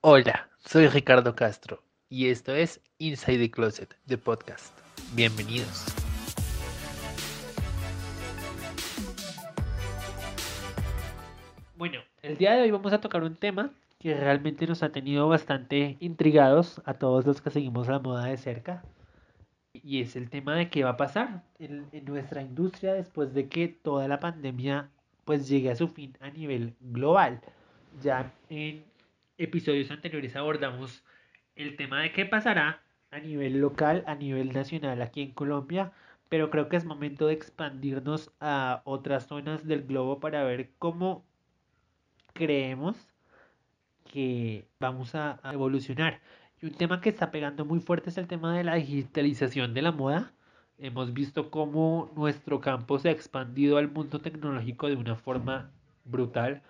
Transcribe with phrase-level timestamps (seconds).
[0.00, 4.78] Hola, soy Ricardo Castro y esto es Inside the Closet, de podcast.
[5.16, 5.86] Bienvenidos.
[11.76, 15.28] Bueno, el día de hoy vamos a tocar un tema que realmente nos ha tenido
[15.28, 18.84] bastante intrigados a todos los que seguimos la moda de cerca.
[19.72, 23.66] Y es el tema de qué va a pasar en, nuestra industria después de que
[23.66, 24.90] toda la pandemia
[25.24, 27.40] pues llegue a su fin a nivel global.
[28.00, 28.84] Ya en
[29.38, 31.04] episodios anteriores abordamos
[31.56, 35.92] el tema de qué pasará a nivel local, a nivel nacional aquí en Colombia,
[36.28, 41.24] pero creo que es momento de expandirnos a otras zonas del globo para ver cómo
[42.34, 42.96] creemos
[44.04, 46.20] que vamos a, evolucionar.
[46.60, 49.82] Y un tema que está pegando muy fuerte es el tema de la digitalización de
[49.82, 50.32] la moda.
[50.78, 55.70] Hemos visto cómo nuestro campo se ha expandido al mundo tecnológico de una forma
[56.04, 56.62] brutal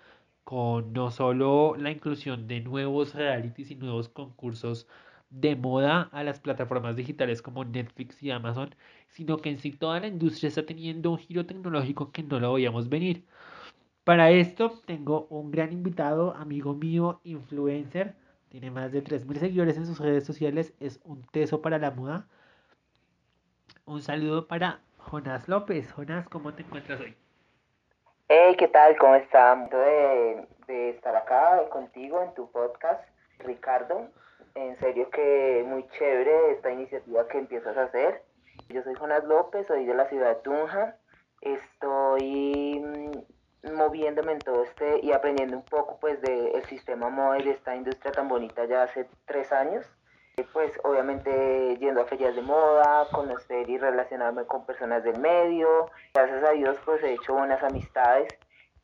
[0.43, 4.87] con no solo la inclusión de nuevos realities y nuevos concursos
[5.29, 8.75] de moda a las plataformas digitales como Netflix y Amazon,
[9.07, 12.53] sino que en sí toda la industria está teniendo un giro tecnológico que no lo
[12.53, 13.25] veíamos venir.
[14.03, 18.15] Para esto tengo un gran invitado, amigo mío, influencer,
[18.49, 22.27] tiene más de 3.000 seguidores en sus redes sociales, es un teso para la moda.
[23.85, 25.91] Un saludo para Jonás López.
[25.91, 27.28] Jonás, ¿cómo te encuentras hoy?
[28.31, 28.95] Hey, ¿qué tal?
[28.99, 29.67] ¿Cómo estás?
[29.71, 33.03] De, de estar acá contigo en tu podcast,
[33.39, 34.07] Ricardo.
[34.53, 38.21] En serio que muy chévere esta iniciativa que empiezas a hacer.
[38.67, 40.95] Yo soy Jonas López, soy de la ciudad de Tunja.
[41.41, 47.51] Estoy mm, moviéndome en todo este y aprendiendo un poco pues del sistema móvil de
[47.53, 49.87] esta industria tan bonita ya hace tres años
[50.43, 55.89] pues obviamente yendo a ferias de moda, conocer y relacionarme con personas del medio.
[56.13, 58.27] Gracias a Dios pues he hecho buenas amistades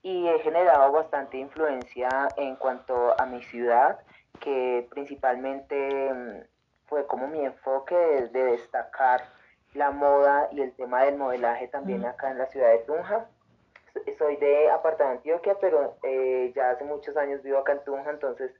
[0.05, 3.99] y he generado bastante influencia en cuanto a mi ciudad,
[4.39, 6.43] que principalmente mm,
[6.85, 9.23] fue como mi enfoque de, destacar
[9.73, 13.27] la moda y el tema del modelaje también acá en la ciudad de Tunja.
[14.19, 18.51] Soy de Apartado Antioquia, pero eh, ya hace muchos años vivo acá en Tunja, entonces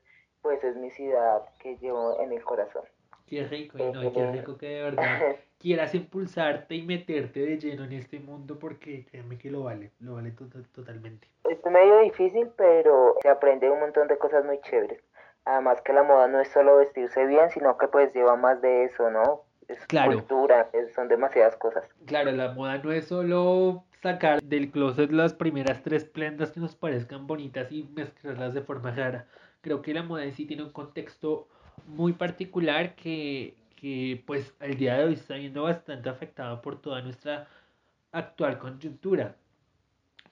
[0.42, 2.86] pues es mi ciudad que llevo en el corazón.
[3.28, 5.20] Qué rico, y no, qué rico que de verdad
[5.60, 10.14] quieras impulsarte y meterte de lleno en este mundo porque créeme que lo vale, lo
[10.16, 10.32] vale
[10.74, 11.28] totalmente.
[11.50, 15.02] Es medio difícil, pero se aprende un montón de cosas muy chéveres.
[15.46, 18.86] Además que la moda no es solo vestirse bien, sino que pues lleva más de
[18.86, 19.42] eso, ¿no?
[19.68, 21.88] Es cultura, son demasiadas cosas.
[22.06, 26.76] Claro, la moda no es solo sacar del closet las primeras tres prendas que nos
[26.76, 29.26] parezcan bonitas y mezclarlas de forma rara
[29.66, 31.48] creo que la moda en sí tiene un contexto
[31.88, 37.02] muy particular que, que pues al día de hoy está siendo bastante afectado por toda
[37.02, 37.48] nuestra
[38.12, 39.36] actual coyuntura.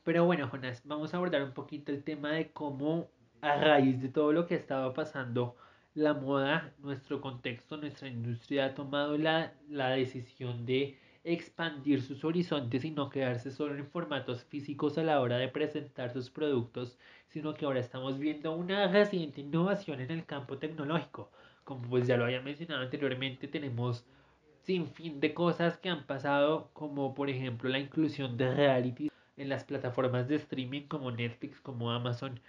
[0.03, 3.09] Pero bueno, Jonas, vamos a abordar un poquito el tema de cómo
[3.41, 5.55] a raíz de todo lo que estaba pasando,
[5.95, 12.83] la moda, nuestro contexto, nuestra industria ha tomado la, la decisión de expandir sus horizontes
[12.83, 16.97] y no quedarse solo en formatos físicos a la hora de presentar sus productos,
[17.29, 21.31] sino que ahora estamos viendo una reciente innovación en el campo tecnológico.
[21.63, 24.05] Como pues ya lo había mencionado anteriormente, tenemos
[24.63, 29.49] sin fin de cosas que han pasado, como por ejemplo la inclusión de reality en
[29.49, 32.39] las plataformas de streaming como Netflix, como Amazon,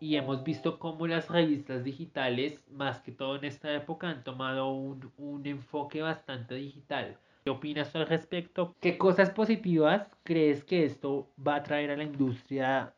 [0.00, 4.70] y hemos visto cómo las revistas digitales, más que todo en esta época, han tomado
[4.70, 8.74] un, un enfoque bastante digital ¿Qué opinas al respecto?
[8.80, 12.92] ¿Qué cosas positivas crees que esto va a traer a la industria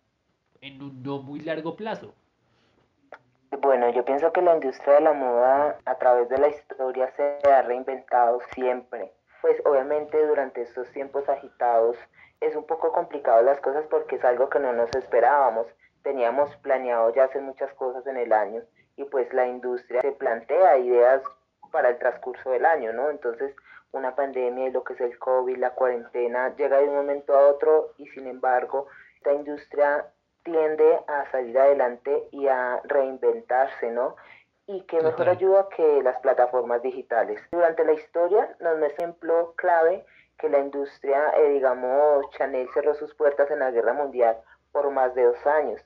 [0.60, 2.12] en un no muy largo plazo?
[3.60, 7.38] Bueno, yo pienso que la industria de la moda a través de la historia se
[7.48, 9.12] ha reinventado siempre.
[9.42, 11.96] Pues obviamente durante estos tiempos agitados
[12.40, 15.68] es un poco complicado las cosas porque es algo que no nos esperábamos.
[16.02, 18.62] Teníamos planeado ya hacer muchas cosas en el año
[18.96, 21.22] y pues la industria se plantea ideas
[21.70, 23.10] para el transcurso del año, ¿no?
[23.10, 23.54] Entonces
[23.92, 27.46] una pandemia y lo que es el COVID, la cuarentena, llega de un momento a
[27.48, 30.06] otro y sin embargo esta industria
[30.42, 34.16] tiende a salir adelante y a reinventarse, ¿no?
[34.66, 37.40] Y qué mejor ayuda que las plataformas digitales.
[37.52, 40.04] Durante la historia nos un ejemplo clave
[40.38, 44.36] que la industria, eh, digamos, Chanel cerró sus puertas en la guerra mundial
[44.72, 45.80] por más de dos años.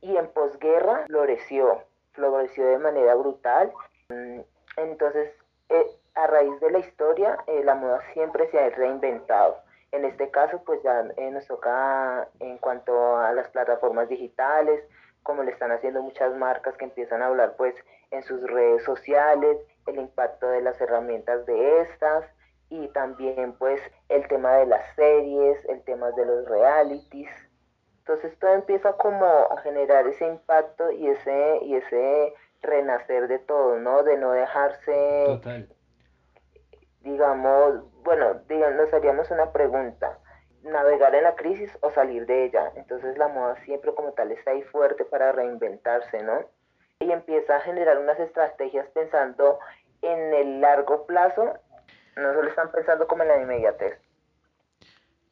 [0.00, 1.82] Y en posguerra floreció,
[2.12, 3.72] floreció de manera brutal.
[4.10, 4.40] Mm,
[4.76, 5.32] entonces,
[5.68, 5.86] eh,
[6.18, 9.58] a raíz de la historia, eh, la moda siempre se ha reinventado.
[9.92, 14.82] En este caso, pues ya eh, nos toca en cuanto a las plataformas digitales,
[15.22, 17.74] como le están haciendo muchas marcas que empiezan a hablar pues
[18.10, 22.24] en sus redes sociales, el impacto de las herramientas de estas
[22.68, 27.30] y también pues el tema de las series, el tema de los realities.
[28.00, 33.78] Entonces todo empieza como a generar ese impacto y ese, y ese renacer de todo,
[33.78, 34.02] ¿no?
[34.02, 35.40] De no dejarse.
[37.00, 38.40] Digamos, bueno,
[38.76, 40.18] nos haríamos una pregunta,
[40.62, 42.72] navegar en la crisis o salir de ella.
[42.76, 46.44] Entonces la moda siempre como tal está ahí fuerte para reinventarse, ¿no?
[47.00, 49.58] Y empieza a generar unas estrategias pensando
[50.02, 51.54] en el largo plazo,
[52.16, 53.98] no solo están pensando como en la inmediatez.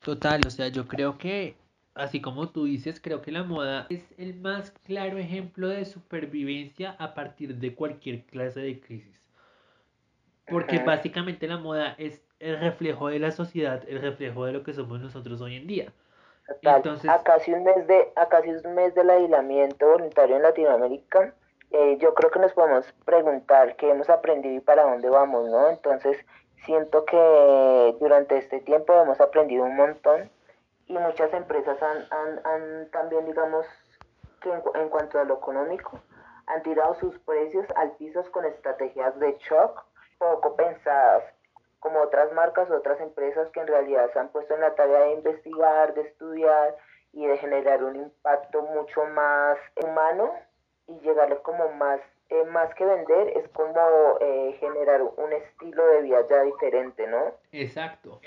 [0.00, 1.56] Total, o sea, yo creo que,
[1.94, 6.94] así como tú dices, creo que la moda es el más claro ejemplo de supervivencia
[6.98, 9.20] a partir de cualquier clase de crisis.
[10.48, 14.72] Porque básicamente la moda es el reflejo de la sociedad, el reflejo de lo que
[14.72, 15.92] somos nosotros hoy en día.
[16.46, 20.42] Total, a Entonces, casi un mes de, a casi un mes del aislamiento voluntario en
[20.42, 21.34] Latinoamérica,
[21.72, 25.68] eh, yo creo que nos podemos preguntar qué hemos aprendido y para dónde vamos, ¿no?
[25.68, 26.16] Entonces,
[26.64, 30.30] siento que durante este tiempo hemos aprendido un montón
[30.86, 33.66] y muchas empresas han, han, han también, digamos,
[34.40, 36.00] que en, en cuanto a lo económico,
[36.46, 39.84] han tirado sus precios al piso con estrategias de shock
[40.18, 41.24] poco pensadas
[41.80, 45.00] como otras marcas o otras empresas que en realidad se han puesto en la tarea
[45.00, 46.76] de investigar, de estudiar
[47.12, 50.32] y de generar un impacto mucho más humano
[50.88, 56.02] y llegarle como más, eh, más que vender, es como eh, generar un estilo de
[56.02, 57.34] vida ya diferente, ¿no?
[57.52, 58.20] exacto.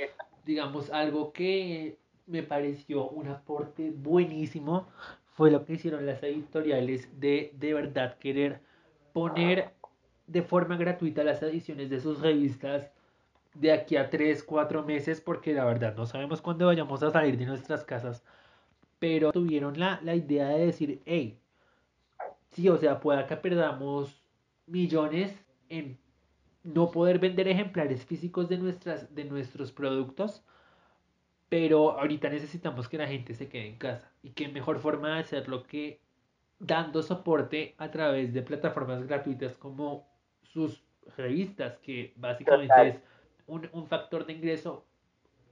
[0.46, 4.88] Digamos, algo que me pareció un aporte buenísimo
[5.34, 8.62] fue lo que hicieron las editoriales de de verdad querer
[9.14, 9.72] poner
[10.30, 12.92] de forma gratuita las ediciones de sus revistas
[13.56, 17.38] de aquí a 3 4 meses, porque la verdad no sabemos cuándo vayamos a salir
[17.38, 18.24] de nuestras casas,
[19.00, 21.40] pero tuvieron la, la idea de decir, hey,
[22.52, 24.24] sí, o sea, pueda que perdamos
[24.68, 25.34] millones
[25.70, 25.98] en
[26.64, 30.44] no poder vender ejemplares físicos de, nuestras, de nuestros productos,
[31.48, 34.12] pero ahorita necesitamos que la gente se quede en casa.
[34.22, 36.02] Y qué mejor forma de hacerlo que
[36.60, 40.09] dando soporte a través de plataformas gratuitas como
[40.54, 40.84] sus
[41.18, 42.88] revistas, que básicamente Total.
[42.88, 43.00] es
[43.48, 44.86] un, un factor de ingreso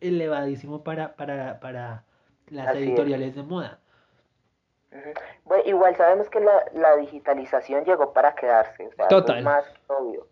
[0.01, 2.03] elevadísimo para, para, para
[2.49, 2.87] las Así es.
[2.87, 3.79] editoriales de moda.
[5.43, 10.27] Bueno, igual sabemos que la, la digitalización llegó para quedarse, o sea, es más obvio.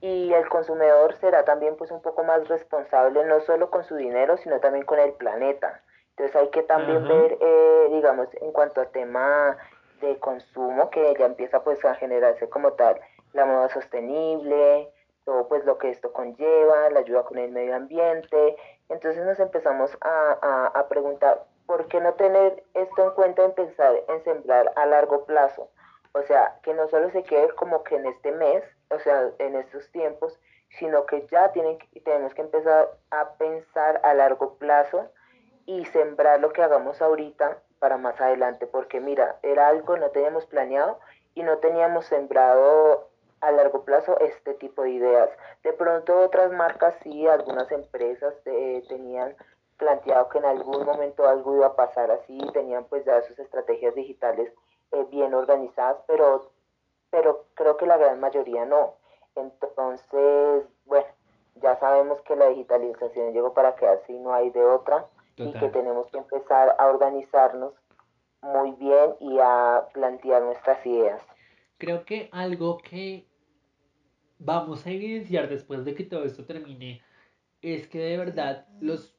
[0.00, 4.36] Y el consumidor será también pues un poco más responsable no solo con su dinero,
[4.38, 5.82] sino también con el planeta.
[6.10, 9.56] Entonces hay que también ver, eh, digamos, en cuanto a tema
[10.00, 12.98] de consumo, que ya empieza pues a generarse como tal
[13.32, 14.92] la moda sostenible,
[15.24, 18.56] todo pues lo que esto conlleva, la ayuda con el medio ambiente.
[18.88, 23.52] Entonces nos empezamos a, a, a preguntar, ¿por qué no tener esto en cuenta en
[23.52, 25.68] pensar en sembrar a largo plazo?
[26.12, 29.54] O sea, que no solo se quede como que en este mes, o sea, en
[29.54, 30.38] estos tiempos,
[30.78, 35.08] sino que ya tienen tenemos que empezar a pensar a largo plazo
[35.66, 40.46] y sembrar lo que hagamos ahorita para más adelante, porque mira, era algo no teníamos
[40.46, 40.98] planeado
[41.34, 43.09] y no teníamos sembrado
[43.40, 45.30] a largo plazo este tipo de ideas.
[45.62, 49.34] De pronto otras marcas sí, algunas empresas eh, tenían
[49.76, 53.94] planteado que en algún momento algo iba a pasar así, tenían pues ya sus estrategias
[53.94, 54.52] digitales
[54.92, 56.50] eh, bien organizadas, pero,
[57.10, 58.94] pero creo que la gran mayoría no.
[59.36, 61.06] Entonces, bueno,
[61.56, 65.68] ya sabemos que la digitalización llegó para quedarse y no hay de otra y que
[65.68, 67.72] tenemos que empezar a organizarnos
[68.42, 71.22] muy bien y a plantear nuestras ideas.
[71.78, 73.26] Creo que algo que
[74.40, 77.00] vamos a evidenciar después de que todo esto termine
[77.62, 79.14] es que de verdad los,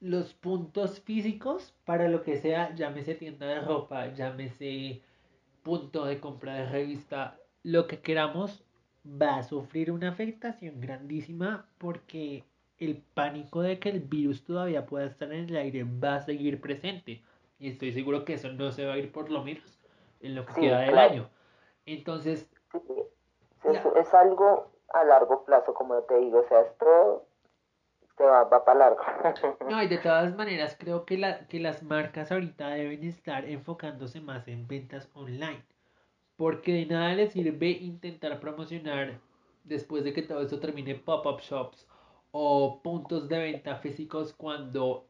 [0.00, 5.00] los puntos físicos para lo que sea, llámese tienda de ropa, llámese
[5.62, 8.64] punto de compra de revista, lo que queramos,
[9.06, 12.44] va a sufrir una afectación grandísima porque
[12.78, 16.60] el pánico de que el virus todavía pueda estar en el aire va a seguir
[16.60, 17.22] presente.
[17.60, 19.78] Y estoy seguro que eso no se va a ir por lo menos
[20.20, 21.12] en lo que queda del claro.
[21.12, 21.30] año.
[21.86, 22.50] Entonces,
[23.64, 27.26] es, es algo a largo plazo, como te digo, o sea, esto
[28.16, 29.02] se va, va para largo.
[29.70, 34.20] no, y de todas maneras creo que, la, que las marcas ahorita deben estar enfocándose
[34.20, 35.64] más en ventas online.
[36.36, 39.20] Porque de nada les sirve intentar promocionar
[39.64, 41.86] después de que todo esto termine pop-up shops
[42.32, 45.06] o puntos de venta físicos cuando,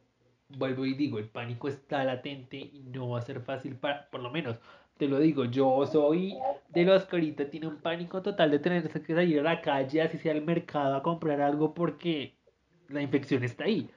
[0.48, 4.20] vuelvo y digo, el pánico está latente y no va a ser fácil para, por
[4.20, 4.58] lo menos,
[5.02, 9.02] te lo digo, yo soy de los que ahorita tiene un pánico total de tenerse
[9.02, 12.36] que salir a la calle, así sea al mercado a comprar algo porque
[12.88, 13.90] la infección está ahí.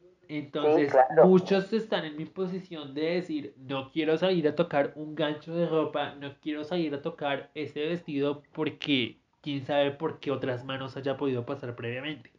[0.00, 1.26] Sí, Entonces, claro.
[1.26, 5.66] muchos están en mi posición de decir, no quiero salir a tocar un gancho de
[5.66, 10.96] ropa, no quiero salir a tocar ese vestido porque quién sabe por qué otras manos
[10.96, 12.32] haya podido pasar previamente.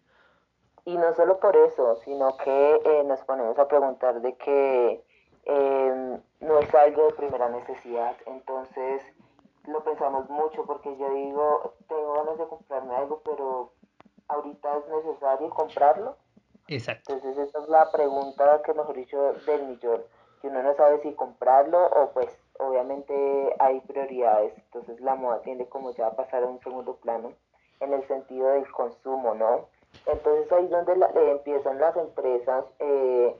[0.86, 5.04] Y no solo por eso, sino que eh, nos ponemos a preguntar de que
[5.48, 8.16] eh, no es algo de primera necesidad.
[8.26, 9.02] Entonces,
[9.66, 13.72] lo pensamos mucho porque yo digo, tengo ganas de comprarme algo, pero
[14.28, 16.16] ahorita es necesario comprarlo.
[16.68, 17.14] Exacto.
[17.14, 20.02] Entonces esa es la pregunta que mejor dicho del millón,
[20.42, 25.68] que uno no sabe si comprarlo o pues obviamente hay prioridades, entonces la moda tiende
[25.70, 27.34] como ya a pasar a un segundo plano
[27.80, 29.68] en el sentido del consumo, ¿no?
[30.06, 33.36] Entonces ahí es donde empiezan las empresas eh,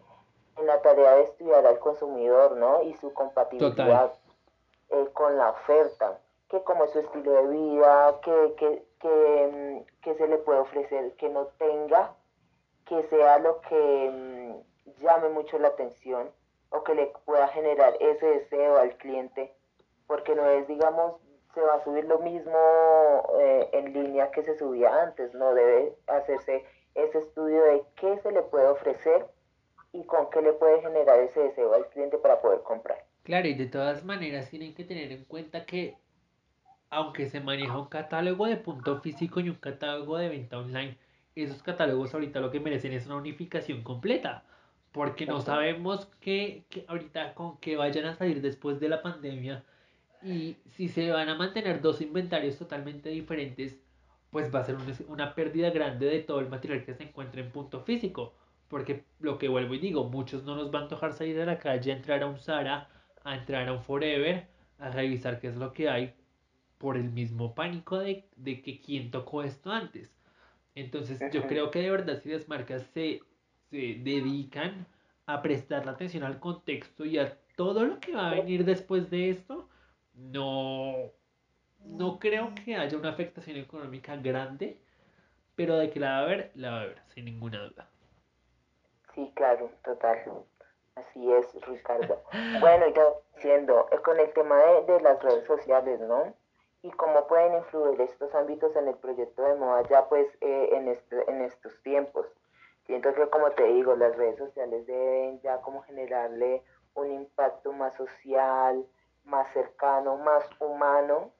[0.58, 2.82] en la tarea de estudiar al consumidor, ¿no?
[2.84, 4.14] Y su compatibilidad
[4.90, 10.02] eh, con la oferta, que como es su estilo de vida, que, que, que, mm,
[10.02, 12.16] que, se le puede ofrecer, que no tenga,
[12.86, 16.32] que sea lo que mm, llame mucho la atención
[16.70, 19.54] o que le pueda generar ese deseo al cliente,
[20.08, 21.16] porque no es, digamos,
[21.54, 22.58] se va a subir lo mismo
[23.40, 28.32] eh, en línea que se subía antes, no debe hacerse ese estudio de qué se
[28.32, 29.28] le puede ofrecer
[29.94, 33.06] y con qué le puede generar ese deseo al cliente para poder comprar.
[33.24, 35.98] Claro, y de todas maneras tienen que tener en cuenta que
[36.90, 40.98] aunque se maneja un catálogo de punto físico y un catálogo de venta online,
[41.36, 44.44] esos catálogos ahorita lo que merecen es una unificación completa,
[44.92, 49.64] porque no sabemos qué, ahorita con qué vayan a salir después de la pandemia
[50.24, 53.78] y si se van a mantener dos inventarios totalmente diferentes,
[54.32, 54.78] pues va a ser
[55.08, 58.34] una pérdida grande de todo el material que se encuentra en punto físico.
[58.68, 61.58] Porque lo que vuelvo y digo, muchos no nos van a antojar salir a la
[61.60, 62.90] calle, a entrar a un Zara,
[63.24, 64.48] a entrar a un Forever,
[64.80, 66.14] a revisar qué es lo que hay
[66.78, 70.14] por el mismo pánico de, de que quién tocó esto antes.
[70.76, 73.22] Entonces yo creo que de verdad si las marcas se,
[73.70, 74.86] se dedican
[75.26, 79.10] a prestar la atención al contexto y a todo lo que va a venir después
[79.10, 79.70] de esto,
[80.14, 81.12] no,
[81.80, 84.84] no creo que haya una afectación económica grande,
[85.56, 87.92] pero de que la va a haber, la va a haber, sin ninguna duda.
[89.18, 90.46] Sí, claro, total.
[90.94, 92.22] Así es, Ricardo.
[92.60, 94.56] Bueno, y yo diciendo, eh, con el tema
[94.86, 96.36] de, las redes sociales, ¿no?
[96.84, 100.88] Y cómo pueden influir estos ámbitos en el proyecto de moda ya pues eh, en,
[100.88, 102.28] este, en estos tiempos.
[102.86, 106.62] Siento que como te digo, las redes sociales deben ya como generarle
[106.94, 108.86] un impacto más social,
[109.26, 111.32] más cercano, más humano,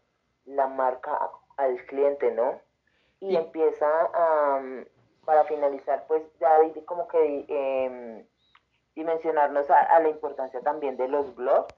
[0.46, 2.60] la marca al cliente, ¿no?
[3.20, 4.62] Y empieza a,
[5.28, 6.48] para finalizar, pues ya
[6.86, 8.26] como que eh,
[8.96, 11.76] dimensionarnos a, la importancia también de los blogs,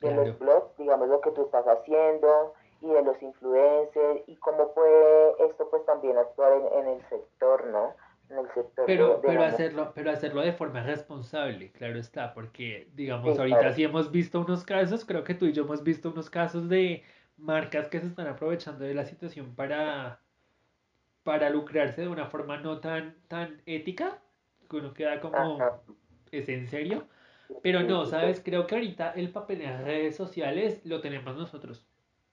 [0.00, 4.72] de los blogs, digamos lo que tú estás haciendo y de los influencers y cómo
[4.72, 7.94] puede esto pues también actuar en, el sector, ¿no?
[8.30, 13.38] En el sector pero, pero, hacerlo, pero hacerlo de forma responsable, claro está, porque digamos
[13.38, 16.70] ahorita sí hemos visto unos casos, creo que tú y yo hemos visto unos casos
[16.70, 17.04] de
[17.36, 20.22] marcas que se están aprovechando de la situación para
[21.22, 24.18] para lucrarse de una forma no tan, tan ética,
[24.68, 25.58] que uno queda como,
[26.30, 27.06] ¿es en serio?
[27.62, 28.40] Pero no, ¿sabes?
[28.44, 31.86] Creo que ahorita el papel en las redes sociales lo tenemos nosotros.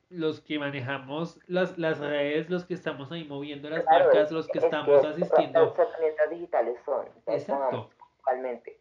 [0.10, 4.60] Los que manejamos las, las redes, los que estamos ahí moviendo las marcas, los que
[4.60, 5.65] estamos asistiendo.
[5.65, 7.89] Las herramientas digitales son, Exacto.
[7.89, 8.79] Principalmente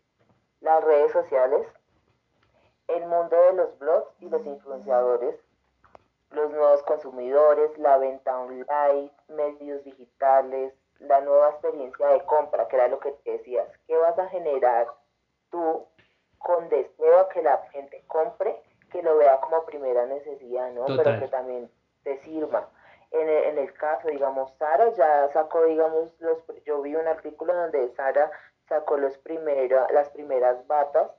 [0.61, 1.67] las redes sociales,
[2.89, 5.37] el mundo de los blogs y los influenciadores,
[6.37, 12.89] los nuevos consumidores, la venta online, medios digitales, la nueva experiencia de compra, que era
[12.89, 13.67] lo que te decías.
[13.87, 14.87] ¿Qué vas a generar
[15.51, 15.87] tú
[16.39, 18.63] con deseo a que la gente compre,
[18.93, 20.85] que lo vea como primera necesidad, ¿no?
[20.85, 21.71] Pero que también
[22.05, 22.69] te sirva.
[23.11, 27.55] En el, en el caso, digamos, Sara ya sacó, digamos, los, yo vi un artículo
[27.55, 28.31] donde Sara
[28.69, 31.11] sacó los primero, las primeras batas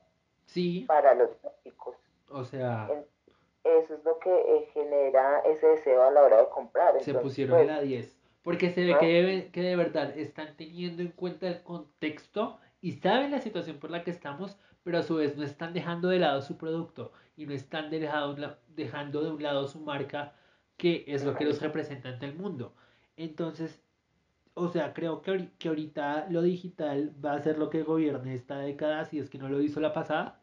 [0.45, 0.85] sí.
[0.87, 1.29] para los
[1.63, 1.95] chicos.
[2.29, 2.87] O sea
[3.79, 6.99] eso es lo que eh, genera ese deseo a la hora de comprar.
[7.01, 8.17] se pusieron en la 10.
[8.43, 13.31] Porque se ve que, que de verdad están teniendo en cuenta el contexto y saben
[13.31, 16.41] la situación por la que estamos, pero a su vez no están dejando de lado
[16.41, 20.33] su producto y no están dejando, dejando de un lado su marca,
[20.77, 22.73] que es lo que los representa ante el mundo.
[23.17, 23.81] Entonces,
[24.53, 28.59] o sea, creo que, que ahorita lo digital va a ser lo que gobierne esta
[28.59, 30.36] década, si es que no lo hizo la pasada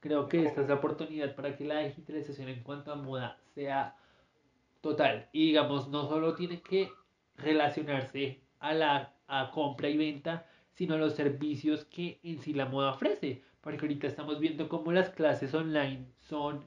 [0.00, 3.96] Creo que esta es la oportunidad para que la digitalización en cuanto a moda sea
[4.80, 5.28] total.
[5.32, 6.90] Y digamos, no solo tiene que
[7.36, 12.66] relacionarse a la a compra y venta, sino a los servicios que en sí la
[12.66, 13.42] moda ofrece.
[13.60, 16.66] Porque ahorita estamos viendo cómo las clases online son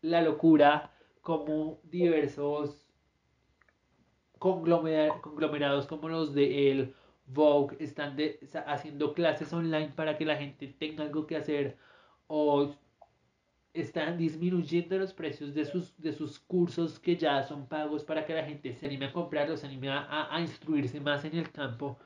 [0.00, 2.86] la locura, como diversos
[4.38, 6.94] conglomerados como los de el
[7.26, 8.16] Vogue están
[8.66, 11.76] haciendo clases online para que la gente tenga algo que hacer
[12.28, 12.70] o
[13.74, 18.34] están disminuyendo los precios de sus, de sus cursos que ya son pagos para que
[18.34, 21.96] la gente se anime a comprarlos, se anime a, a instruirse más en el campo?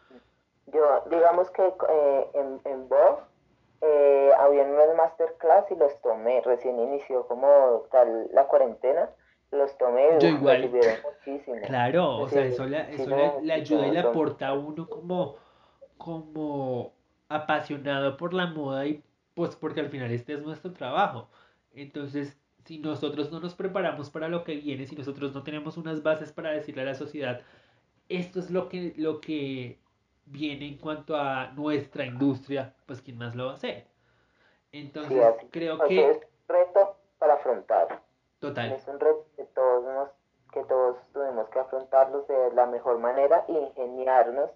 [0.72, 3.22] Yo, digamos que eh, en, en Vogue
[3.82, 9.10] eh, había unos masterclass y los tomé, recién inició como tal la cuarentena
[9.52, 10.70] los tomé Yo igual.
[10.70, 11.60] muchísimo.
[11.66, 15.36] Claro, o sea, eso, le, eso le ayuda y le aporta a uno como,
[15.98, 16.92] como
[17.28, 19.02] apasionado por la moda y
[19.34, 21.28] pues porque al final este es nuestro trabajo.
[21.74, 26.02] Entonces, si nosotros no nos preparamos para lo que viene, si nosotros no tenemos unas
[26.02, 27.40] bases para decirle a la sociedad,
[28.08, 29.78] esto es lo que, lo que
[30.26, 33.86] viene en cuanto a nuestra industria, pues ¿quién más lo va a hacer?
[34.70, 38.02] Entonces, creo O sea, que, es un reto para afrontar.
[38.38, 40.08] total, Es un reto que todos, nos,
[40.52, 44.50] que todos tuvimos que afrontarlos de la mejor manera y ingeniarnos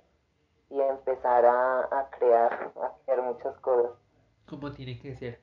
[0.70, 3.92] y empezar a, a crear, a crear muchas cosas.
[4.46, 5.40] Como tiene que ser.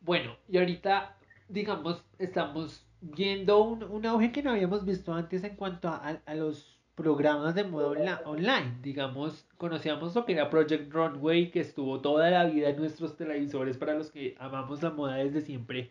[0.00, 1.16] Bueno, y ahorita,
[1.48, 6.34] digamos, estamos viendo un, un auge que no habíamos visto antes en cuanto a, a-
[6.34, 8.78] los programas de moda onla- online.
[8.82, 13.76] Digamos, conocíamos lo que era Project Runway, que estuvo toda la vida en nuestros televisores
[13.78, 15.90] para los que amamos la moda desde siempre.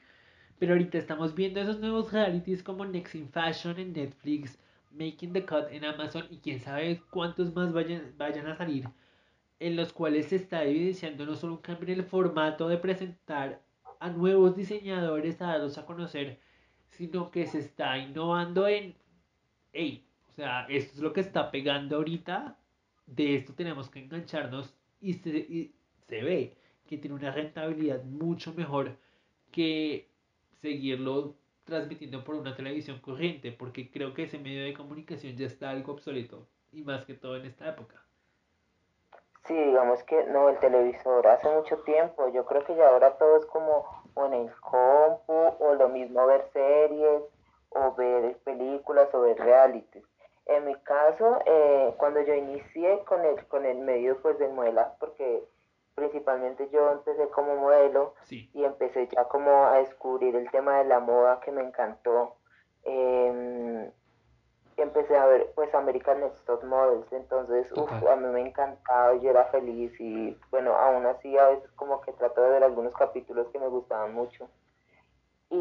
[0.59, 4.59] Pero ahorita estamos viendo esos nuevos realities como Next in Fashion en Netflix,
[4.91, 8.85] Making the Cut en Amazon y quién sabe cuántos más vayan, vayan a salir
[9.59, 13.61] en los cuales se está evidenciando no solo un cambio en el formato de presentar
[13.99, 16.39] a nuevos diseñadores a darlos a conocer,
[16.89, 18.95] sino que se está innovando en,
[19.71, 22.57] hey, o sea, esto es lo que está pegando ahorita,
[23.05, 25.75] de esto tenemos que engancharnos y se, y
[26.07, 26.57] se ve
[26.87, 28.97] que tiene una rentabilidad mucho mejor
[29.51, 30.09] que
[30.61, 35.69] seguirlo transmitiendo por una televisión corriente, porque creo que ese medio de comunicación ya está
[35.69, 38.03] algo obsoleto, y más que todo en esta época.
[39.45, 42.29] Sí, digamos que no, el televisor hace mucho tiempo.
[42.29, 43.85] Yo creo que ya ahora todo es como
[44.15, 47.23] o en el compu o lo mismo ver series
[47.69, 50.05] o ver películas o ver realities.
[50.45, 54.91] En mi caso, eh, cuando yo inicié con el, con el medio pues del modelaje,
[54.99, 55.43] porque
[55.95, 60.85] principalmente yo empecé como modelo Sí, y empecé ya como a descubrir el tema de
[60.85, 62.35] la moda que me encantó.
[62.83, 63.91] Em,
[64.83, 69.29] empecé a ver pues American Next Top Models, entonces uf, a mí me encantaba, yo
[69.31, 73.47] era feliz y bueno, aún así a veces como que trato de ver algunos capítulos
[73.51, 74.47] que me gustaban mucho.
[75.49, 75.55] Y,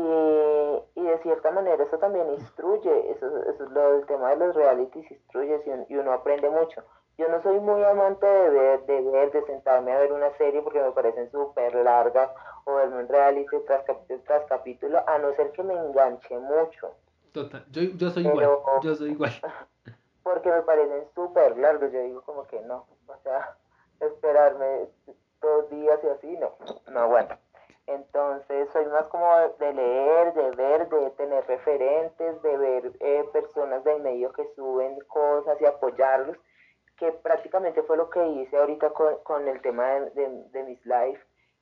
[0.95, 4.55] y de cierta manera eso también instruye, eso, eso es lo del tema de los
[4.57, 6.83] realities, instruye y un- y uno aprende mucho.
[7.19, 10.63] Yo no soy muy amante de ver, de ver, de sentarme a ver una serie
[10.63, 12.31] porque me parecen súper largas
[12.65, 13.85] o verme un reality tras
[14.25, 16.95] tras capítulo, a no ser que me enganche mucho.
[17.33, 17.65] Total.
[17.71, 18.49] Yo, yo soy igual,
[18.83, 19.33] yo soy igual.
[20.23, 21.93] porque me parecen súper largos.
[21.93, 23.57] Yo digo como que no, o sea,
[24.01, 24.89] esperarme
[25.41, 26.55] dos días y así, no,
[26.91, 27.37] no aguanto.
[27.87, 29.27] Entonces soy más como
[29.59, 34.99] de leer, de ver, de tener referentes, de ver eh, personas del medio que suben
[35.09, 36.37] cosas y apoyarlos,
[36.97, 40.87] que prácticamente fue lo que hice ahorita con, con el tema de, de, de mis
[40.87, 41.21] live,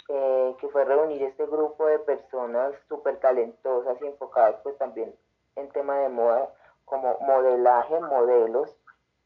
[0.09, 5.14] eh, que fue reunir este grupo de personas súper talentosas y enfocadas pues también
[5.57, 6.53] en tema de moda,
[6.85, 8.77] como modelaje, modelos,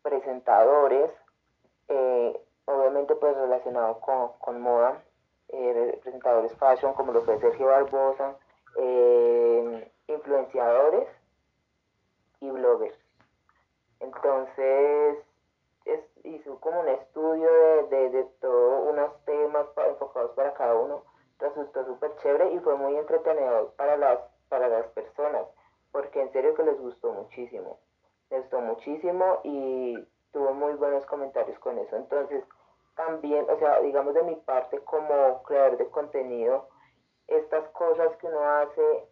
[0.02, 1.10] presentadores,
[1.88, 5.02] eh, obviamente pues relacionado con, con moda,
[5.48, 8.36] eh, presentadores fashion como lo fue Sergio Barbosa,
[8.76, 11.08] eh, influenciadores
[12.40, 12.98] y bloggers.
[14.00, 15.18] Entonces
[15.84, 21.02] es, hizo como un estudio de, de, de todos unos temas enfocados para cada uno.
[21.38, 25.46] Resultó súper chévere y fue muy entretenido para las, para las personas,
[26.14, 27.80] porque en serio que les gustó muchísimo.
[28.30, 29.98] Les gustó muchísimo y
[30.32, 31.96] tuvo muy buenos comentarios con eso.
[31.96, 32.44] Entonces,
[32.94, 36.68] también, o sea, digamos de mi parte como creador de contenido,
[37.26, 39.08] estas cosas que uno hace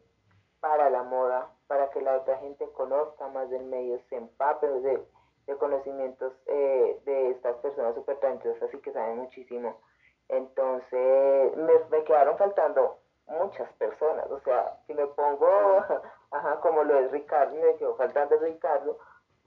[0.60, 5.04] para la moda, para que la otra gente conozca más del medio, se empape de,
[5.46, 9.80] de conocimientos eh, de estas personas súper talentosas y que saben muchísimo.
[10.28, 15.48] Entonces, me, me quedaron faltando muchas personas, o sea, si me pongo,
[16.30, 18.98] ajá, como lo es Ricardo, me quedó faltando Ricardo,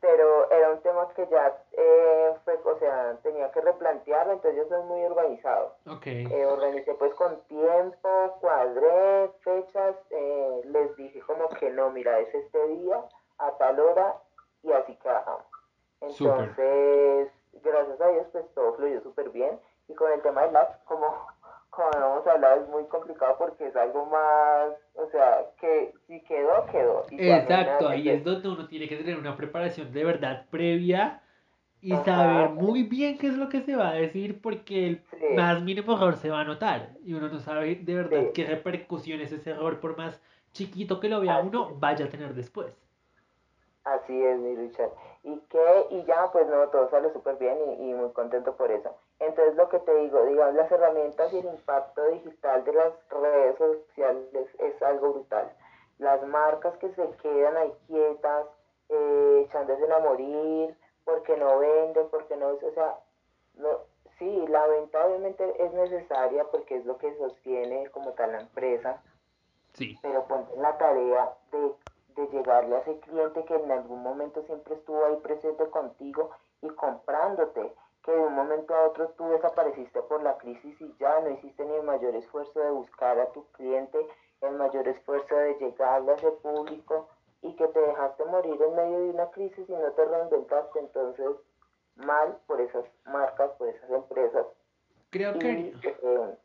[0.02, 4.68] pero era un tema que ya eh, fue, o sea, tenía que replantearlo, entonces yo
[4.70, 5.76] soy muy organizado.
[5.88, 12.20] Ok, Eh, organicé pues con tiempo, cuadré fechas, eh, les dije como que no, mira,
[12.20, 13.04] es este día,
[13.40, 14.16] a tal hora,
[14.64, 14.96] y así.
[16.10, 16.40] Súper.
[16.40, 17.32] Entonces,
[17.64, 19.60] gracias a Dios, pues todo fluyó súper bien.
[19.88, 21.28] Y con el tema del live, como,
[21.76, 26.66] como hemos hablado, es muy complicado porque es algo más, o sea, que si quedó,
[26.72, 27.06] quedó.
[27.12, 31.22] y exacto, ahí es donde uno tiene que tener una preparación de verdad previa
[31.82, 32.06] y Ajá.
[32.06, 35.26] saber muy bien qué es lo que se va a decir porque el Sí.
[35.36, 38.32] más mínimo error se va a notar y uno no sabe de verdad Sí.
[38.34, 40.20] qué repercusiones ese error, por más
[40.54, 42.74] chiquito que lo vea Así uno, vaya a tener después.
[43.84, 44.90] Así es, mi Richard.
[45.24, 48.72] Y que, y ya, pues no, todo sale súper bien y, y muy contento por
[48.72, 48.96] eso.
[49.20, 53.58] Entonces, lo que te digo, digamos, las herramientas y el impacto digital de las redes
[53.58, 55.52] sociales es algo brutal.
[55.98, 58.48] las marcas que se quedan ahí quietas,
[58.90, 63.00] eh, echándose a morir, porque no venden, porque no, o sea,
[63.56, 63.70] no,
[64.20, 69.02] sí, la venta obviamente es necesaria porque es lo que sostiene como tal la empresa,
[69.74, 69.98] sí.
[70.02, 71.72] pero ponte en la tarea de,
[72.16, 76.70] de llegarle a ese cliente que en algún momento siempre estuvo ahí presente contigo y
[76.70, 77.72] comprándote,
[78.06, 81.66] que de un momento a otro tú desapareciste por la crisis y ya no hiciste
[81.66, 83.98] ni el mayor esfuerzo de buscar a tu cliente,
[84.42, 87.10] el mayor esfuerzo de llegarle a ese público
[87.42, 91.28] y que te dejaste morir en medio de una crisis y no te reinventaste, entonces
[91.96, 94.46] mal por esas marcas, por esas empresas.
[95.10, 95.74] Creo que...
[95.84, 96.36] Eh,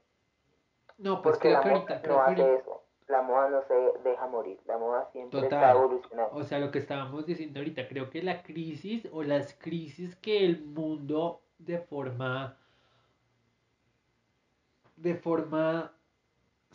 [0.98, 2.00] no, pues creo que ahorita...
[2.06, 2.82] no hace eso.
[3.08, 3.74] La moda no se
[4.08, 6.36] deja morir, la moda siempre está evolucionando.
[6.36, 10.44] O sea, lo que estábamos diciendo ahorita, creo que la crisis o las crisis que
[10.44, 12.56] el mundo de forma
[14.96, 15.92] de forma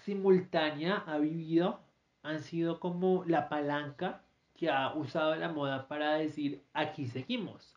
[0.01, 1.79] simultánea ha vivido
[2.23, 4.23] han sido como la palanca
[4.55, 7.75] que ha usado la moda para decir aquí seguimos.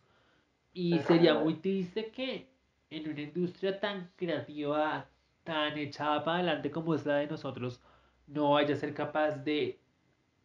[0.72, 2.48] Y sería muy triste que
[2.88, 5.06] en una industria tan creativa,
[5.44, 7.82] tan echada para adelante como es la de nosotros,
[8.26, 9.78] no vaya a ser capaz de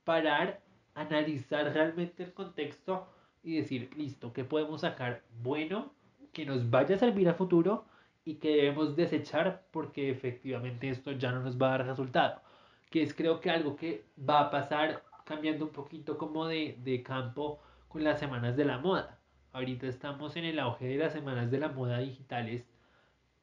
[0.03, 0.61] parar,
[0.95, 3.07] analizar realmente el contexto
[3.41, 5.93] y decir, listo, ¿qué podemos sacar bueno
[6.33, 7.85] que nos vaya a servir a futuro
[8.25, 12.41] y que debemos desechar porque efectivamente esto ya no nos va a dar resultado?
[12.89, 17.03] Que es creo que algo que va a pasar cambiando un poquito como de, de
[17.03, 19.19] campo con las semanas de la moda
[19.53, 22.65] ahorita estamos en el auge de las semanas de la moda digitales,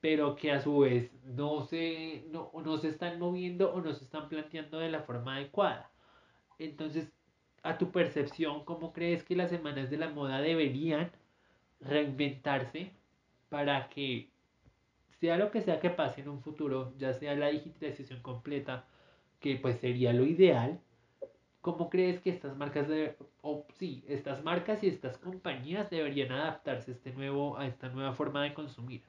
[0.00, 4.05] pero que a su vez no se, no, no se están moviendo o no se
[4.05, 5.90] están planteando de la forma adecuada.
[6.59, 7.12] Entonces,
[7.62, 11.12] a tu percepción, ¿cómo crees que las semanas de la moda deberían
[11.81, 12.93] reinventarse
[13.49, 14.31] para que
[15.21, 18.87] sea lo que sea que pase en un futuro, ya sea la digitalización completa,
[19.40, 20.81] que pues sería lo ideal,
[21.62, 26.90] ¿Cómo crees que estas marcas de, o sí, estas marcas y estas compañías deberían adaptarse
[26.90, 29.03] a este nuevo, a esta nueva forma de consumir?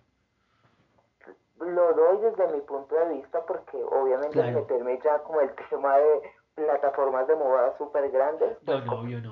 [1.59, 6.21] Lo doy desde mi punto de vista porque obviamente meterme ya como el tema de
[6.55, 8.57] plataformas de moda súper grandes.
[8.65, 9.31] Pues no, yo no.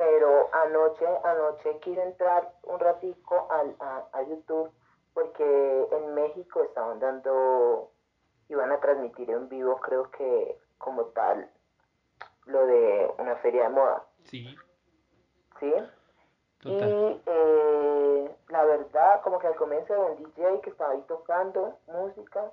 [0.00, 4.72] Pero anoche, anoche quise entrar un ratico a, a YouTube
[5.12, 7.90] porque en México estaban dando,
[8.48, 11.50] iban a transmitir en vivo creo que como tal
[12.46, 14.04] lo de una feria de moda.
[14.24, 14.56] Sí.
[15.58, 15.74] ¿Sí?
[16.62, 21.78] Y eh, la verdad, como que al comienzo de un DJ que estaba ahí tocando
[21.86, 22.50] música,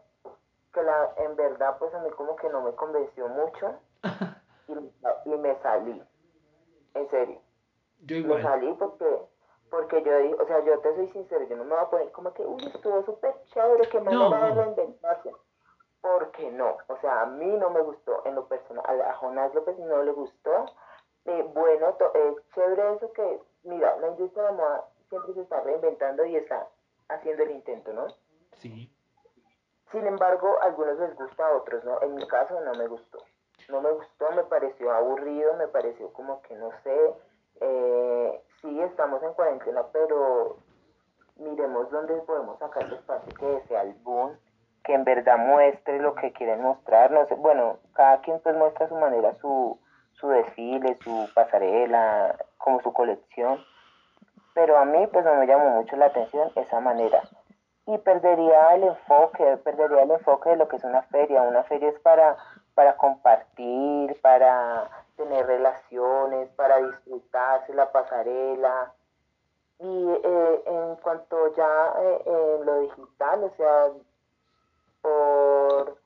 [0.73, 3.79] que la, en verdad pues a mí como que no me convenció mucho
[4.67, 6.01] y, me salí,
[6.97, 7.41] en serio.
[8.01, 8.37] Yo igual.
[8.37, 9.21] Me salí porque,
[9.69, 12.11] porque yo dije, o sea, yo te soy sincero, yo no me voy a poner
[12.11, 14.55] como que, uy, estuvo súper chévere, que manera no.
[14.55, 15.31] de reinventarse
[16.01, 19.77] porque no, o sea, a mí no me gustó en lo personal, a Jonás López
[19.79, 20.65] no le gustó.
[21.25, 25.59] Eh, bueno, es chévere eso que, mira, la industria de la moda siempre se está
[25.61, 26.67] reinventando y está
[27.09, 28.07] haciendo el intento, ¿no?
[28.53, 28.91] Sí.
[29.91, 32.01] Sin embargo, a algunos les gusta, a otros no.
[32.01, 33.19] En mi caso no me gustó.
[33.69, 37.13] No me gustó, me pareció aburrido, me pareció como que no sé.
[37.59, 40.57] Eh, sí, estamos en cuarentena, pero
[41.37, 44.37] miremos dónde podemos sacar el espacio que sea el boom
[44.87, 47.11] que en verdad muestre lo que quieren mostrar.
[47.11, 49.77] No sé, bueno, cada quien pues muestra su manera su,
[50.13, 53.59] su desfile, su pasarela, como su colección.
[54.53, 57.21] Pero a mí pues no me llamó mucho la atención esa manera.
[57.85, 61.41] Y perdería el enfoque, perdería el enfoque de lo que es una feria.
[61.41, 62.37] Una feria es para,
[62.77, 68.93] para compartir, para tener relaciones, para disfrutarse la pasarela.
[69.79, 73.87] Y eh, en cuanto ya eh, en lo digital, o sea,
[75.01, 75.97] por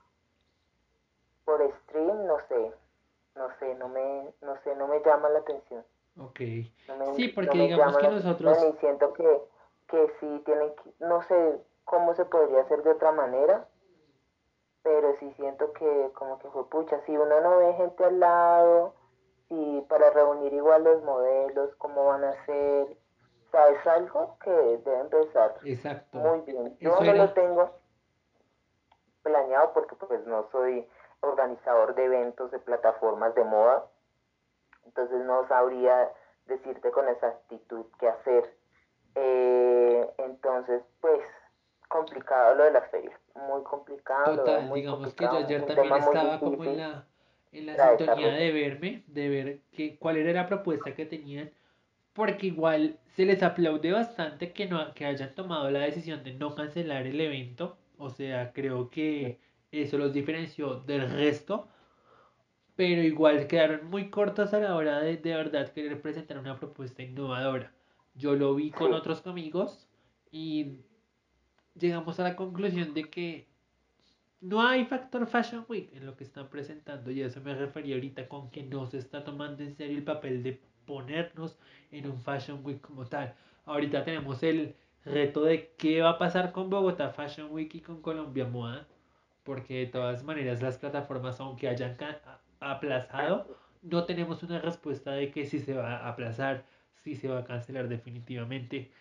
[1.43, 2.71] por stream no sé
[3.35, 5.83] no sé no me no sé no me llama la atención
[6.17, 6.39] Ok.
[7.17, 9.41] sí porque digamos que nosotros y siento que
[9.87, 13.65] que sí tienen que no sé cómo se podría hacer de otra manera
[14.83, 18.93] pero sí siento que como que fue pucha si uno no ve gente al lado
[19.47, 22.87] si para reunir igual los modelos cómo van a ser
[23.47, 26.17] o sea es algo que debe empezar Exacto.
[26.17, 27.69] muy bien yo no lo tengo
[29.23, 30.87] planeado porque pues no soy
[31.21, 33.85] organizador de eventos de plataformas de moda,
[34.85, 36.11] entonces no sabría
[36.45, 38.57] decirte con exactitud qué hacer.
[39.15, 41.21] Eh, entonces, pues,
[41.91, 44.37] complicado lo de las ferias, muy complicado.
[44.37, 47.05] Total, digamos que yo ayer también estaba como en la,
[47.51, 51.51] en la sintonía de verme, de ver que, cuál era la propuesta que tenían,
[52.13, 56.55] porque igual se les aplaude bastante que, no, que hayan tomado la decisión de no
[56.55, 59.39] cancelar el evento, o sea, creo que
[59.71, 61.67] eso los diferenció del resto.
[62.75, 67.03] pero igual quedaron muy cortas a la hora de de verdad querer presentar una propuesta
[67.03, 67.71] innovadora.
[68.15, 69.87] Yo lo vi con otros amigos
[70.31, 70.79] y
[71.75, 73.47] llegamos a la conclusión de que
[74.41, 78.27] no hay factor Fashion Week en lo que están presentando y eso me refería ahorita
[78.27, 81.57] con que no se está tomando en serio el papel de ponernos
[81.91, 83.35] en un Fashion Week como tal.
[83.65, 88.01] Ahorita tenemos el reto de qué va a pasar con Bogotá Fashion Week y con
[88.01, 88.87] Colombia Moda,
[89.43, 91.97] porque de todas maneras las plataformas, aunque hayan
[92.59, 93.47] aplazado,
[93.81, 96.65] no tenemos una respuesta de que si se va a aplazar,
[97.03, 98.91] si se va a cancelar definitivamente.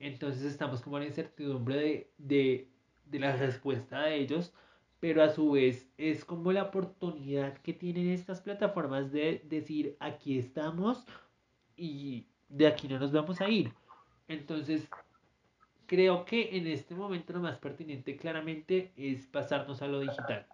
[0.00, 2.68] Entonces estamos como en la incertidumbre de, de,
[3.04, 4.54] de la respuesta de ellos,
[4.98, 10.38] pero a su vez es como la oportunidad que tienen estas plataformas de decir aquí
[10.38, 11.06] estamos
[11.76, 13.72] y de aquí no nos vamos a ir.
[14.26, 14.88] Entonces,
[15.86, 20.46] creo que en este momento lo más pertinente claramente es pasarnos a lo digital.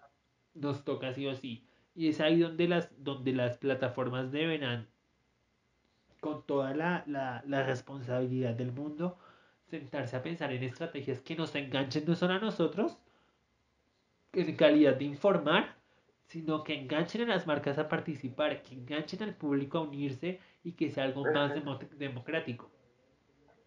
[0.54, 1.68] Nos toca sí o sí.
[1.94, 4.88] Y es ahí donde las, donde las plataformas deberán,
[6.20, 9.18] con toda la, la, la responsabilidad del mundo,
[9.68, 12.98] sentarse a pensar en estrategias que nos enganchen no solo a nosotros,
[14.32, 15.74] en calidad de informar,
[16.26, 20.72] sino que enganchen a las marcas a participar, que enganchen al público a unirse y
[20.72, 21.52] que sea algo más
[21.98, 22.68] democrático.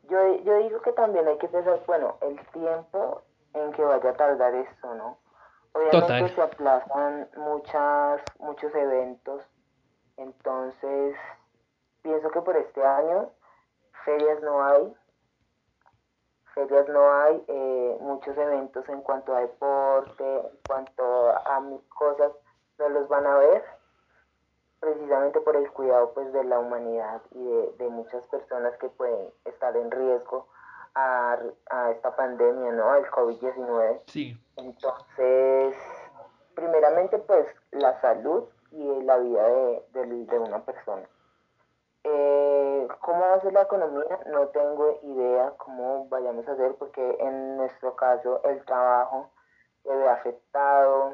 [0.09, 3.21] Yo, yo digo que también hay que pensar, bueno, el tiempo
[3.53, 5.17] en que vaya a tardar esto, ¿no?
[5.73, 9.43] Obviamente se aplazan muchas, muchos eventos,
[10.17, 11.15] entonces
[12.01, 13.29] pienso que por este año
[14.03, 14.93] ferias no hay,
[16.59, 22.31] ferias no hay, eh, muchos eventos en cuanto a deporte, en cuanto a mis cosas,
[22.77, 23.63] no los van a ver,
[24.79, 27.43] precisamente por el cuidado pues de la humanidad y
[27.77, 30.47] de, muchas personas que pueden estar en riesgo
[30.95, 31.37] a,
[31.91, 32.89] esta pandemia, ¿no?
[32.91, 34.01] Al COVID-19.
[34.07, 34.37] Sí.
[34.57, 35.75] Entonces,
[36.55, 41.07] primeramente pues la salud y la vida de, de una persona.
[42.03, 42.38] Eh,
[43.01, 44.19] ¿Cómo va a ser la economía?
[44.27, 49.29] No tengo idea cómo vayamos a hacer porque en nuestro caso el trabajo
[49.83, 51.13] se ve afectado.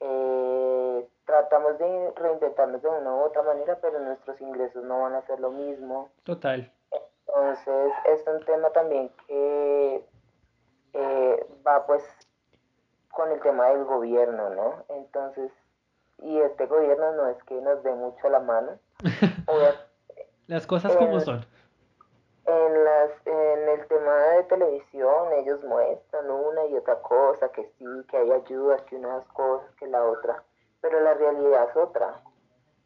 [0.00, 5.26] Eh, tratamos de reinventarnos de una u otra manera, pero nuestros ingresos no van a
[5.26, 6.10] ser lo mismo.
[6.24, 6.72] Total.
[7.26, 10.06] Entonces, es un tema también que
[10.92, 12.04] eh, va pues
[13.10, 14.84] con el tema del gobierno, ¿no?
[14.88, 15.52] Entonces,
[16.18, 18.78] y este gobierno no es que nos dé mucho la mano.
[20.46, 21.44] Las cosas como son.
[22.44, 27.86] En, las, en el tema de televisión ellos muestran una y otra cosa, que sí,
[28.08, 30.42] que hay ayudas, que unas cosas, que la otra,
[30.80, 32.20] pero la realidad es otra.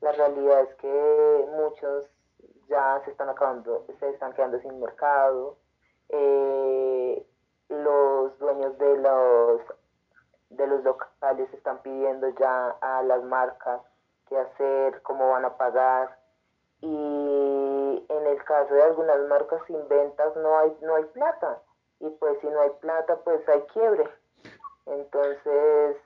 [0.02, 2.04] La realidad es que muchos
[2.68, 5.56] ya se están acabando, se están quedando sin mercado.
[6.10, 7.26] Eh,
[7.68, 9.60] los dueños de los
[10.50, 13.80] de los locales están pidiendo ya a las marcas
[14.28, 16.18] qué hacer, cómo van a pagar
[16.86, 21.60] y en el caso de algunas marcas sin ventas no hay, no hay plata
[22.00, 24.04] y pues si no hay plata pues hay quiebre.
[24.86, 25.96] Entonces...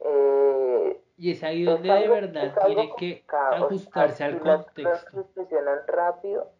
[0.00, 4.74] Eh, y es ahí donde de verdad tiene que ajustarse al contexto.
[4.74, 6.50] Si las cosas solucionan rápido,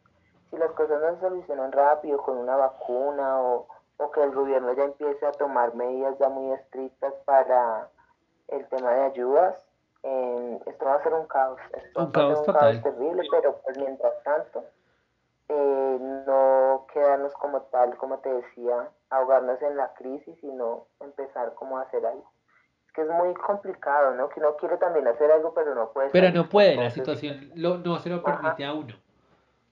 [0.51, 3.67] si las cosas no se solucionan rápido con una vacuna o,
[3.99, 7.91] o que el gobierno ya empiece a tomar medidas ya muy estrictas para
[8.49, 9.66] el tema de ayudas,
[10.67, 11.61] esto va a ser un caos.
[11.73, 12.83] Esto un caos total.
[12.83, 14.65] terrible, pero pues mientras tanto,
[15.49, 21.79] eh, no quedarnos como tal, como te decía, ahogarnos en la crisis, sino empezar como
[21.79, 22.31] a hacer algo.
[22.87, 24.29] Es que es muy complicado, ¿no?
[24.29, 26.11] Que uno quiere también hacer algo, pero no puede.
[26.11, 28.95] Pero no puede, la situación lo, no se lo permite a uno.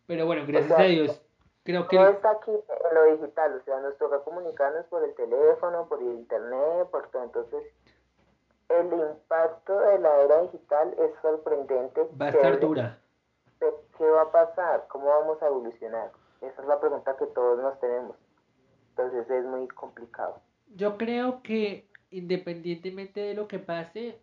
[0.06, 1.22] Pero bueno, gracias a Dios,
[1.64, 1.96] creo que...
[1.96, 6.00] No está aquí en lo digital, o sea, nos toca comunicarnos por el teléfono, por
[6.00, 7.62] el internet, por todo, entonces
[8.68, 12.02] el impacto de la era digital es sorprendente.
[12.20, 12.98] Va a estar dura.
[13.58, 14.86] ¿Qué va a pasar?
[14.88, 16.10] ¿Cómo vamos a evolucionar?
[16.40, 18.16] Esa es la pregunta que todos nos tenemos.
[18.90, 20.40] Entonces es muy complicado.
[20.74, 24.20] Yo creo que independientemente de lo que pase,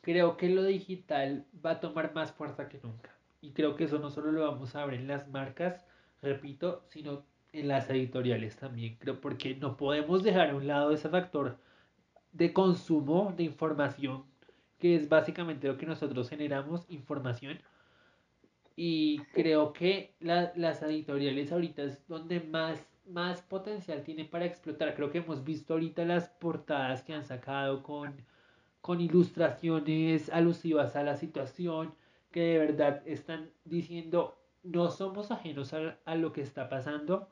[0.00, 3.10] creo que lo digital va a tomar más fuerza que nunca.
[3.40, 5.84] Y creo que eso no solo lo vamos a ver en las marcas,
[6.22, 8.96] repito, sino en las editoriales también.
[8.96, 11.58] Creo porque no podemos dejar a un lado ese factor
[12.36, 14.24] de consumo de información,
[14.78, 17.58] que es básicamente lo que nosotros generamos, información.
[18.76, 24.94] Y creo que las editoriales ahorita es donde más, más potencial tienen para explotar.
[24.94, 28.14] Creo que hemos visto ahorita las portadas que han sacado con,
[28.82, 31.94] con ilustraciones alusivas a la situación,
[32.32, 37.30] que de verdad están diciendo, no somos ajenos a, a lo que está pasando,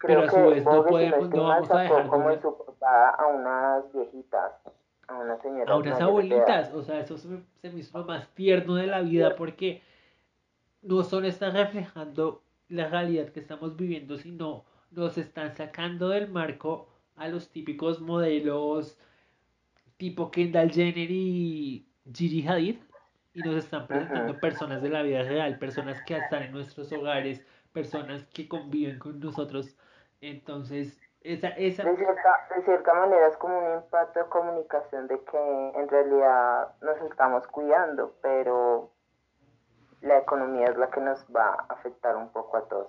[0.00, 3.92] pero a su vez no podemos, no vamos a dejar como su portada a unas
[3.92, 4.52] viejitas.
[5.08, 5.72] a una señora.
[5.72, 8.86] A unas abuelitas, o sea, eso se me, se me hizo lo más tierno de
[8.86, 9.82] la vida porque
[10.82, 16.88] no solo están reflejando la realidad que estamos viviendo, sino nos están sacando del marco
[17.16, 18.98] a los típicos modelos
[19.98, 22.76] tipo Kendall Jenner y Gigi Hadid
[23.34, 27.44] y nos están presentando personas de la vida real, personas que están en nuestros hogares,
[27.72, 29.76] personas que conviven con nosotros.
[30.20, 31.84] Entonces, esa, esa...
[31.84, 36.74] De, cierta, de cierta manera es como un impacto de comunicación de que en realidad
[36.80, 38.92] nos estamos cuidando, pero
[40.00, 42.88] la economía es la que nos va a afectar un poco a todos.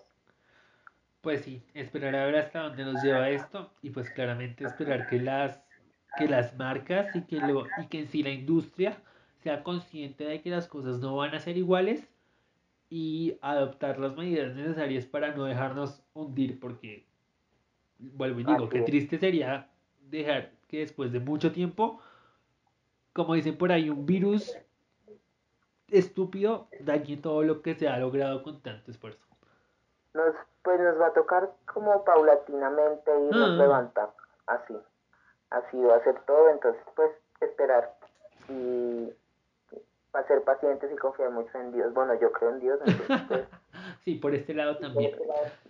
[1.21, 5.19] Pues sí, esperar a ver hasta dónde nos lleva esto y pues claramente esperar que
[5.19, 5.61] las
[6.17, 8.97] que las marcas y que lo y que en sí la industria
[9.37, 12.07] sea consciente de que las cosas no van a ser iguales
[12.89, 17.08] y adoptar las medidas necesarias para no dejarnos hundir porque
[17.99, 19.69] vuelvo y digo, qué triste sería
[20.09, 22.01] dejar que después de mucho tiempo,
[23.13, 24.57] como dicen por ahí, un virus
[25.89, 29.25] estúpido dañe todo lo que se ha logrado con tanto esfuerzo.
[30.13, 33.53] Nos, pues nos va a tocar como paulatinamente y nos ah.
[33.53, 34.09] levanta,
[34.47, 34.75] así.
[35.49, 37.95] Así va a ser todo, entonces pues esperar
[38.49, 39.11] y
[40.13, 41.93] a ser pacientes y confiar mucho en Dios.
[41.93, 42.79] Bueno, yo creo en Dios.
[42.85, 43.47] Entonces, pues,
[44.03, 45.15] sí, por este lado también.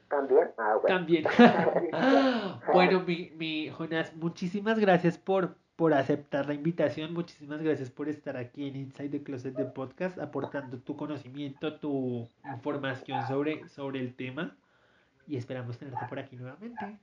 [0.09, 0.49] ¿También?
[0.57, 0.97] Ah, bueno.
[0.97, 1.25] También.
[2.73, 7.13] bueno, mi, mi Jonas, muchísimas gracias por, por aceptar la invitación.
[7.13, 12.27] Muchísimas gracias por estar aquí en Inside the Closet de Podcast, aportando tu conocimiento, tu
[12.45, 14.55] información sobre, sobre el tema.
[15.27, 16.99] Y esperamos tenerte por aquí nuevamente.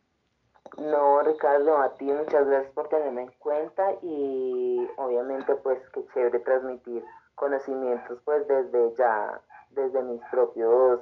[0.79, 6.41] No, Ricardo, a ti muchas gracias por tenerme en cuenta y obviamente pues qué chévere
[6.41, 11.01] transmitir conocimientos pues desde ya, desde mis propios,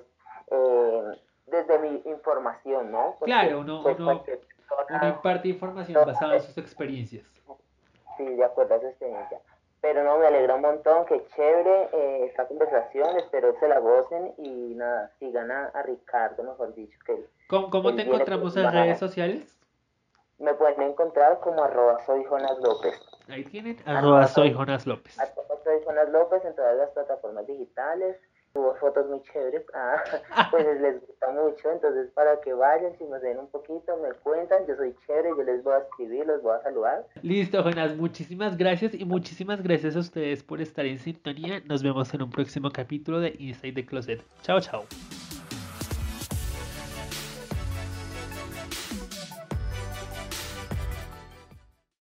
[0.55, 3.17] eh, desde mi información, ¿no?
[3.21, 4.25] claro, uno, pues, uno,
[5.03, 7.25] imparte información basada en sus experiencias.
[8.17, 9.40] Sí, de acuerdo a su experiencia.
[9.81, 14.33] Pero no, me alegra un montón, qué chévere eh, esta conversación, espero se la gocen
[14.38, 16.99] y nada, sigan a, a Ricardo, mejor dicho.
[17.05, 19.59] que ¿Cómo, cómo te encontramos en redes sociales?
[20.38, 22.99] Me pueden encontrar como arroba soy Jonas López.
[23.29, 25.19] Ahí tienen, arroba soy Jonas López.
[25.19, 28.17] Arroba soy Jonas López en todas las plataformas digitales.
[28.55, 33.21] Tuvo fotos muy chéveres, ah, pues les gusta mucho, entonces para que vayan, si nos
[33.21, 36.57] den un poquito, me cuentan, yo soy chévere, yo les voy a escribir, los voy
[36.57, 37.07] a saludar.
[37.23, 41.61] Listo, Jonas, muchísimas gracias y muchísimas gracias a ustedes por estar en sintonía.
[41.67, 44.23] Nos vemos en un próximo capítulo de Inside the Closet.
[44.43, 44.85] Chao, chao.